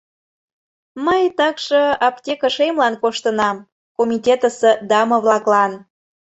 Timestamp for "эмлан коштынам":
2.67-3.57